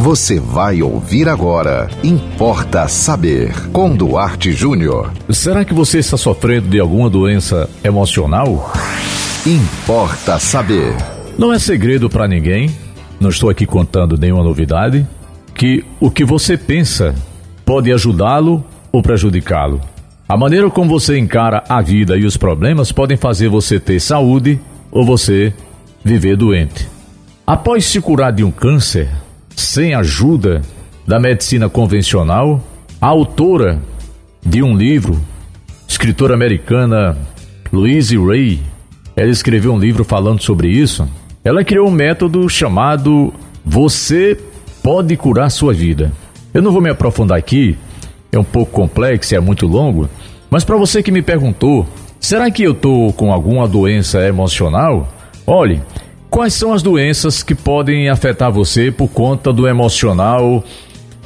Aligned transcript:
Você 0.00 0.40
vai 0.40 0.80
ouvir 0.80 1.28
agora. 1.28 1.86
Importa 2.02 2.88
saber. 2.88 3.52
Com 3.68 3.94
Duarte 3.94 4.50
Júnior. 4.50 5.12
Será 5.28 5.62
que 5.62 5.74
você 5.74 5.98
está 5.98 6.16
sofrendo 6.16 6.68
de 6.68 6.80
alguma 6.80 7.10
doença 7.10 7.68
emocional? 7.84 8.72
Importa 9.44 10.38
saber. 10.38 10.96
Não 11.36 11.52
é 11.52 11.58
segredo 11.58 12.08
para 12.08 12.26
ninguém, 12.26 12.74
não 13.20 13.28
estou 13.28 13.50
aqui 13.50 13.66
contando 13.66 14.16
nenhuma 14.16 14.42
novidade, 14.42 15.06
que 15.54 15.84
o 16.00 16.10
que 16.10 16.24
você 16.24 16.56
pensa 16.56 17.14
pode 17.62 17.92
ajudá-lo 17.92 18.64
ou 18.90 19.02
prejudicá-lo. 19.02 19.82
A 20.26 20.34
maneira 20.34 20.70
como 20.70 20.88
você 20.88 21.18
encara 21.18 21.62
a 21.68 21.82
vida 21.82 22.16
e 22.16 22.24
os 22.24 22.38
problemas 22.38 22.90
podem 22.90 23.18
fazer 23.18 23.50
você 23.50 23.78
ter 23.78 24.00
saúde 24.00 24.58
ou 24.90 25.04
você 25.04 25.52
viver 26.02 26.38
doente. 26.38 26.88
Após 27.46 27.84
se 27.84 28.00
curar 28.00 28.32
de 28.32 28.42
um 28.42 28.50
câncer, 28.50 29.10
sem 29.60 29.94
ajuda 29.94 30.62
da 31.06 31.20
medicina 31.20 31.68
convencional, 31.68 32.62
autora 33.00 33.80
de 34.44 34.62
um 34.62 34.76
livro, 34.76 35.20
escritora 35.86 36.34
americana 36.34 37.16
Louise 37.72 38.16
Ray, 38.16 38.60
ela 39.14 39.30
escreveu 39.30 39.72
um 39.72 39.78
livro 39.78 40.02
falando 40.02 40.42
sobre 40.42 40.68
isso. 40.68 41.06
Ela 41.44 41.62
criou 41.62 41.88
um 41.88 41.90
método 41.90 42.48
chamado 42.48 43.32
Você 43.64 44.38
pode 44.82 45.16
curar 45.16 45.50
sua 45.50 45.72
vida. 45.72 46.12
Eu 46.54 46.62
não 46.62 46.72
vou 46.72 46.80
me 46.80 46.90
aprofundar 46.90 47.38
aqui, 47.38 47.76
é 48.32 48.38
um 48.38 48.44
pouco 48.44 48.72
complexo, 48.72 49.34
é 49.34 49.40
muito 49.40 49.66
longo, 49.66 50.08
mas 50.48 50.64
para 50.64 50.76
você 50.76 51.02
que 51.02 51.12
me 51.12 51.22
perguntou, 51.22 51.86
será 52.18 52.50
que 52.50 52.62
eu 52.62 52.72
estou 52.72 53.12
com 53.12 53.32
alguma 53.32 53.68
doença 53.68 54.26
emocional? 54.26 55.08
Olhe, 55.46 55.80
Quais 56.30 56.54
são 56.54 56.72
as 56.72 56.80
doenças 56.80 57.42
que 57.42 57.56
podem 57.56 58.08
afetar 58.08 58.52
você 58.52 58.92
por 58.92 59.08
conta 59.08 59.52
do 59.52 59.66
emocional 59.66 60.64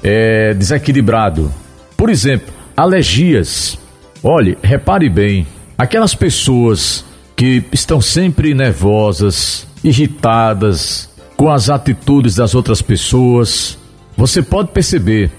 é, 0.00 0.54
desequilibrado? 0.54 1.52
Por 1.96 2.08
exemplo, 2.08 2.54
alergias. 2.76 3.76
Olhe, 4.22 4.56
repare 4.62 5.08
bem, 5.08 5.44
aquelas 5.76 6.14
pessoas 6.14 7.04
que 7.34 7.64
estão 7.72 8.00
sempre 8.00 8.54
nervosas, 8.54 9.66
irritadas 9.82 11.10
com 11.36 11.50
as 11.50 11.68
atitudes 11.68 12.36
das 12.36 12.54
outras 12.54 12.80
pessoas, 12.80 13.76
você 14.16 14.40
pode 14.40 14.70
perceber, 14.70 15.32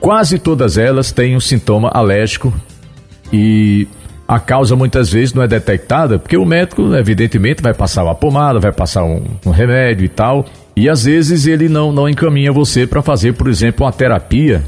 quase 0.00 0.38
todas 0.38 0.78
elas 0.78 1.12
têm 1.12 1.36
um 1.36 1.40
sintoma 1.40 1.90
alérgico 1.92 2.50
e 3.30 3.86
a 4.28 4.40
causa 4.40 4.74
muitas 4.74 5.10
vezes 5.10 5.32
não 5.32 5.42
é 5.42 5.48
detectada, 5.48 6.18
porque 6.18 6.36
o 6.36 6.44
médico, 6.44 6.94
evidentemente, 6.94 7.62
vai 7.62 7.72
passar 7.72 8.02
uma 8.02 8.14
pomada, 8.14 8.58
vai 8.58 8.72
passar 8.72 9.04
um, 9.04 9.22
um 9.44 9.50
remédio 9.50 10.04
e 10.04 10.08
tal, 10.08 10.44
e 10.74 10.88
às 10.88 11.04
vezes 11.04 11.46
ele 11.46 11.68
não, 11.68 11.92
não 11.92 12.08
encaminha 12.08 12.52
você 12.52 12.86
para 12.86 13.02
fazer, 13.02 13.34
por 13.34 13.48
exemplo, 13.48 13.86
uma 13.86 13.92
terapia 13.92 14.64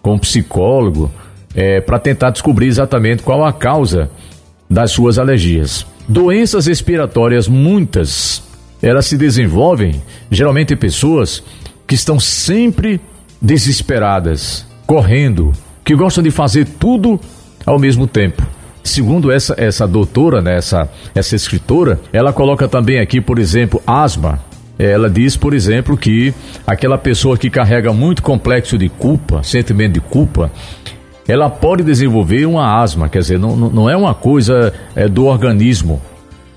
com 0.00 0.14
um 0.14 0.18
psicólogo, 0.18 1.10
é, 1.54 1.80
para 1.80 1.98
tentar 1.98 2.30
descobrir 2.30 2.66
exatamente 2.66 3.22
qual 3.22 3.44
a 3.44 3.52
causa 3.52 4.10
das 4.68 4.90
suas 4.90 5.18
alergias. 5.18 5.86
Doenças 6.08 6.66
respiratórias, 6.66 7.46
muitas, 7.46 8.42
elas 8.82 9.06
se 9.06 9.16
desenvolvem 9.16 10.02
geralmente 10.30 10.74
em 10.74 10.76
pessoas 10.76 11.42
que 11.86 11.94
estão 11.94 12.18
sempre 12.18 13.00
desesperadas, 13.40 14.66
correndo, 14.86 15.52
que 15.84 15.94
gostam 15.94 16.24
de 16.24 16.30
fazer 16.30 16.66
tudo 16.66 17.20
ao 17.64 17.78
mesmo 17.78 18.06
tempo. 18.06 18.42
Segundo 18.84 19.32
essa, 19.32 19.54
essa 19.56 19.88
doutora, 19.88 20.42
né, 20.42 20.58
essa, 20.58 20.88
essa 21.14 21.34
escritora, 21.34 21.98
ela 22.12 22.34
coloca 22.34 22.68
também 22.68 23.00
aqui, 23.00 23.18
por 23.18 23.38
exemplo, 23.38 23.82
asma. 23.86 24.38
Ela 24.78 25.08
diz, 25.08 25.36
por 25.36 25.54
exemplo, 25.54 25.96
que 25.96 26.34
aquela 26.66 26.98
pessoa 26.98 27.38
que 27.38 27.48
carrega 27.48 27.92
muito 27.94 28.22
complexo 28.22 28.76
de 28.76 28.90
culpa, 28.90 29.42
sentimento 29.42 29.94
de 29.94 30.00
culpa, 30.00 30.52
ela 31.26 31.48
pode 31.48 31.82
desenvolver 31.82 32.44
uma 32.44 32.78
asma, 32.82 33.08
quer 33.08 33.20
dizer, 33.20 33.38
não, 33.38 33.56
não 33.56 33.88
é 33.88 33.96
uma 33.96 34.14
coisa 34.14 34.74
é, 34.94 35.08
do 35.08 35.24
organismo 35.24 36.02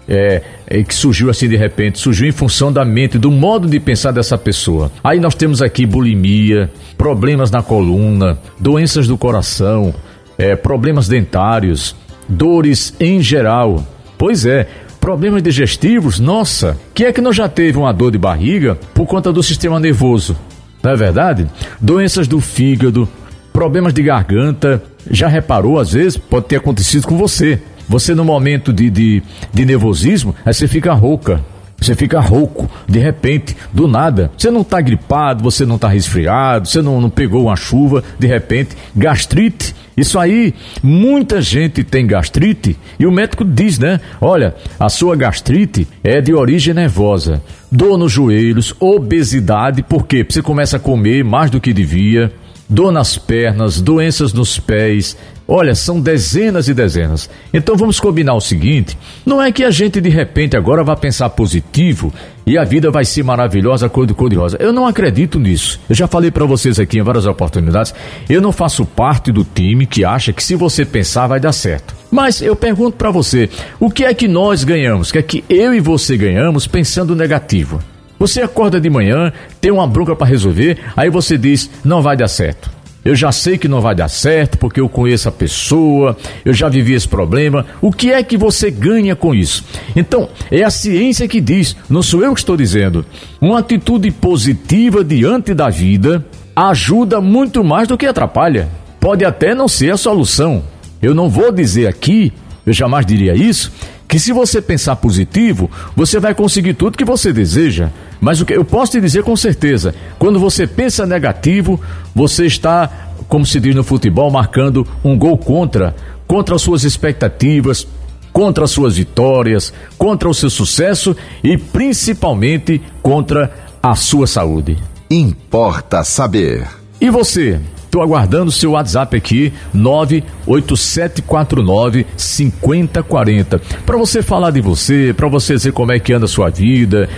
é, 0.07 0.41
é, 0.67 0.83
que 0.83 0.93
surgiu 0.93 1.29
assim 1.29 1.47
de 1.47 1.55
repente, 1.55 1.99
surgiu 1.99 2.27
em 2.27 2.31
função 2.31 2.71
da 2.71 2.83
mente, 2.83 3.17
do 3.17 3.31
modo 3.31 3.67
de 3.67 3.79
pensar 3.79 4.11
dessa 4.11 4.37
pessoa. 4.37 4.91
Aí 5.03 5.19
nós 5.19 5.35
temos 5.35 5.61
aqui 5.61 5.85
bulimia, 5.85 6.69
problemas 6.97 7.51
na 7.51 7.61
coluna, 7.61 8.37
doenças 8.59 9.07
do 9.07 9.17
coração, 9.17 9.93
é, 10.37 10.55
problemas 10.55 11.07
dentários, 11.07 11.95
dores 12.27 12.93
em 12.99 13.21
geral. 13.21 13.83
Pois 14.17 14.45
é, 14.45 14.67
problemas 14.99 15.43
digestivos, 15.43 16.19
nossa, 16.19 16.77
que 16.93 17.05
é 17.05 17.13
que 17.13 17.21
não 17.21 17.31
já 17.31 17.47
teve 17.47 17.77
uma 17.77 17.93
dor 17.93 18.11
de 18.11 18.17
barriga 18.17 18.77
por 18.93 19.05
conta 19.05 19.31
do 19.31 19.43
sistema 19.43 19.79
nervoso? 19.79 20.35
Não 20.83 20.91
é 20.91 20.95
verdade? 20.95 21.47
Doenças 21.79 22.27
do 22.27 22.39
fígado, 22.39 23.07
problemas 23.51 23.93
de 23.93 24.03
garganta, 24.03 24.83
já 25.09 25.27
reparou, 25.27 25.79
às 25.79 25.93
vezes 25.93 26.17
pode 26.17 26.45
ter 26.45 26.57
acontecido 26.57 27.07
com 27.07 27.17
você. 27.17 27.61
Você 27.89 28.13
no 28.13 28.25
momento 28.25 28.73
de, 28.73 28.89
de, 28.89 29.23
de 29.53 29.65
nervosismo, 29.65 30.35
aí 30.45 30.53
você 30.53 30.67
fica 30.67 30.93
rouca. 30.93 31.41
Você 31.79 31.95
fica 31.95 32.19
rouco, 32.19 32.69
de 32.87 32.97
repente, 32.97 33.55
do 33.71 33.87
nada. 33.87 34.31
Você 34.35 34.49
não 34.49 34.61
está 34.61 34.81
gripado, 34.81 35.43
você 35.43 35.63
não 35.65 35.75
está 35.75 35.87
resfriado, 35.87 36.67
você 36.67 36.81
não, 36.81 36.99
não 36.99 37.09
pegou 37.09 37.43
uma 37.43 37.55
chuva, 37.55 38.03
de 38.17 38.25
repente, 38.25 38.75
gastrite. 38.95 39.75
Isso 39.97 40.19
aí, 40.19 40.53
muita 40.83 41.41
gente 41.41 41.83
tem 41.83 42.05
gastrite 42.05 42.77
e 42.99 43.07
o 43.07 43.11
médico 43.11 43.43
diz, 43.43 43.79
né? 43.79 43.99
Olha, 44.21 44.53
a 44.79 44.89
sua 44.89 45.15
gastrite 45.15 45.87
é 46.03 46.21
de 46.21 46.35
origem 46.35 46.71
nervosa. 46.71 47.41
Dor 47.71 47.97
nos 47.97 48.11
joelhos, 48.11 48.75
obesidade, 48.79 49.81
por 49.81 50.05
quê? 50.05 50.23
Você 50.23 50.39
começa 50.39 50.77
a 50.77 50.79
comer 50.79 51.23
mais 51.23 51.49
do 51.49 51.59
que 51.59 51.73
devia 51.73 52.31
dor 52.69 52.91
nas 52.91 53.17
pernas, 53.17 53.79
doenças 53.81 54.33
nos 54.33 54.59
pés. 54.59 55.15
Olha, 55.47 55.73
são 55.73 56.01
dezenas 56.01 56.67
e 56.67 56.73
dezenas. 56.73 57.29
Então 57.53 57.77
vamos 57.77 57.99
combinar 57.99 58.33
o 58.33 58.41
seguinte: 58.41 58.97
não 59.25 59.41
é 59.41 59.51
que 59.51 59.63
a 59.63 59.71
gente 59.71 60.01
de 60.01 60.09
repente 60.09 60.57
agora 60.57 60.83
vá 60.83 60.95
pensar 60.95 61.29
positivo 61.29 62.13
e 62.45 62.57
a 62.57 62.65
vida 62.65 62.91
vai 62.91 63.05
ser 63.05 63.23
maravilhosa, 63.23 63.87
cor 63.87 64.05
de 64.05 64.13
cor 64.13 64.29
de 64.29 64.35
rosa. 64.35 64.57
Eu 64.59 64.73
não 64.73 64.85
acredito 64.85 65.39
nisso. 65.39 65.79
Eu 65.89 65.95
já 65.95 66.07
falei 66.07 66.31
para 66.31 66.45
vocês 66.45 66.79
aqui 66.79 66.99
em 66.99 67.03
várias 67.03 67.25
oportunidades. 67.25 67.93
Eu 68.29 68.41
não 68.41 68.51
faço 68.51 68.85
parte 68.85 69.31
do 69.31 69.45
time 69.45 69.85
que 69.85 70.03
acha 70.03 70.33
que 70.33 70.43
se 70.43 70.55
você 70.55 70.83
pensar 70.83 71.27
vai 71.27 71.39
dar 71.39 71.53
certo. 71.53 71.95
Mas 72.11 72.41
eu 72.41 72.55
pergunto 72.55 72.97
para 72.97 73.11
você: 73.11 73.49
o 73.79 73.89
que 73.89 74.03
é 74.03 74.13
que 74.13 74.27
nós 74.27 74.65
ganhamos? 74.65 75.09
O 75.09 75.13
que 75.13 75.19
é 75.19 75.23
que 75.23 75.45
eu 75.49 75.73
e 75.73 75.79
você 75.79 76.17
ganhamos 76.17 76.67
pensando 76.67 77.15
negativo? 77.15 77.79
Você 78.19 78.41
acorda 78.41 78.79
de 78.79 78.89
manhã, 78.89 79.31
tem 79.61 79.71
uma 79.71 79.87
bronca 79.87 80.15
para 80.15 80.27
resolver, 80.27 80.77
aí 80.95 81.09
você 81.09 81.37
diz: 81.37 81.69
não 81.83 82.01
vai 82.01 82.17
dar 82.17 82.27
certo. 82.27 82.77
Eu 83.07 83.15
já 83.15 83.31
sei 83.31 83.57
que 83.57 83.69
não 83.69 83.79
vai 83.79 83.95
dar 83.95 84.09
certo 84.09 84.57
porque 84.57 84.81
eu 84.81 84.89
conheço 84.89 85.29
a 85.29 85.31
pessoa, 85.31 86.17
eu 86.43 86.53
já 86.53 86.67
vivi 86.67 86.93
esse 86.93 87.07
problema. 87.07 87.65
O 87.81 87.89
que 87.89 88.11
é 88.11 88.21
que 88.21 88.35
você 88.35 88.69
ganha 88.69 89.15
com 89.15 89.33
isso? 89.33 89.63
Então, 89.95 90.27
é 90.51 90.61
a 90.63 90.69
ciência 90.69 91.25
que 91.25 91.39
diz, 91.39 91.77
não 91.89 92.03
sou 92.03 92.21
eu 92.21 92.33
que 92.33 92.41
estou 92.41 92.57
dizendo. 92.57 93.05
Uma 93.39 93.59
atitude 93.59 94.11
positiva 94.11 95.05
diante 95.05 95.53
da 95.53 95.69
vida 95.69 96.25
ajuda 96.53 97.21
muito 97.21 97.63
mais 97.63 97.87
do 97.87 97.97
que 97.97 98.05
atrapalha. 98.05 98.67
Pode 98.99 99.23
até 99.23 99.55
não 99.55 99.69
ser 99.69 99.91
a 99.91 99.97
solução. 99.97 100.63
Eu 101.01 101.15
não 101.15 101.29
vou 101.29 101.49
dizer 101.51 101.87
aqui, 101.87 102.33
eu 102.65 102.73
jamais 102.73 103.05
diria 103.05 103.33
isso, 103.33 103.71
que 104.07 104.19
se 104.19 104.31
você 104.31 104.61
pensar 104.61 104.95
positivo, 104.95 105.69
você 105.95 106.19
vai 106.19 106.33
conseguir 106.33 106.73
tudo 106.73 106.97
que 106.97 107.03
você 107.03 107.33
deseja. 107.33 107.89
Mas 108.21 108.39
o 108.39 108.45
que 108.45 108.53
eu 108.53 108.63
posso 108.63 108.93
te 108.93 109.01
dizer 109.01 109.23
com 109.23 109.35
certeza, 109.35 109.93
quando 110.17 110.39
você 110.39 110.65
pensa 110.65 111.05
negativo, 111.05 111.79
você 112.15 112.45
está, 112.45 112.89
como 113.27 113.45
se 113.45 113.59
diz 113.59 113.75
no 113.75 113.83
futebol, 113.83 114.31
marcando 114.31 114.87
um 115.03 115.17
gol 115.17 115.37
contra, 115.37 115.95
contra 116.25 116.55
as 116.55 116.61
suas 116.61 116.83
expectativas, 116.83 117.85
contra 118.31 118.63
as 118.63 118.71
suas 118.71 118.95
vitórias, 118.95 119.73
contra 119.97 120.29
o 120.29 120.33
seu 120.33 120.49
sucesso 120.49 121.15
e 121.43 121.57
principalmente 121.57 122.81
contra 123.01 123.51
a 123.83 123.95
sua 123.95 124.25
saúde. 124.25 124.77
Importa 125.09 126.03
saber. 126.03 126.67
E 126.99 127.09
você? 127.09 127.59
Estou 127.97 128.05
aguardando 128.05 128.49
o 128.49 128.51
seu 128.51 128.73
WhatsApp 128.73 129.17
aqui, 129.17 129.51
98749 129.73 132.05
5040. 132.15 133.59
Para 133.83 133.97
você 133.97 134.21
falar 134.21 134.51
de 134.51 134.61
você, 134.61 135.15
para 135.17 135.27
você 135.27 135.55
dizer 135.55 135.71
como 135.71 135.91
é 135.91 135.97
que 135.97 136.13
anda 136.13 136.25
a 136.25 136.27
sua 136.27 136.51
vida, 136.51 137.09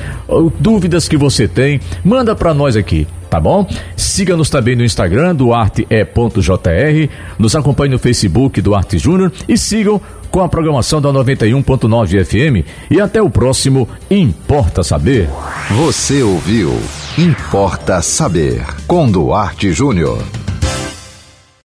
dúvidas 0.57 1.09
que 1.09 1.17
você 1.17 1.49
tem, 1.49 1.81
manda 2.01 2.33
para 2.33 2.53
nós 2.53 2.77
aqui 2.77 3.05
tá 3.29 3.39
bom? 3.39 3.67
Siga-nos 3.95 4.49
também 4.49 4.75
no 4.75 4.83
Instagram, 4.83 5.35
duarte.jr, 5.35 7.09
nos 7.37 7.55
acompanhe 7.55 7.91
no 7.91 7.99
Facebook 7.99 8.59
Duarte 8.59 8.97
Júnior 8.97 9.31
e 9.47 9.55
sigam 9.55 10.01
com 10.31 10.41
a 10.41 10.49
programação 10.49 10.99
da 10.99 11.09
91.9 11.09 12.25
FM 12.25 12.65
e 12.89 12.99
até 12.99 13.21
o 13.21 13.29
próximo 13.29 13.87
Importa 14.09 14.81
Saber. 14.81 15.29
Você 15.69 16.23
ouviu 16.23 16.73
Importa 17.19 18.01
Saber 18.01 18.65
com 18.87 19.11
Duarte 19.11 19.71
Júnior. 19.73 20.38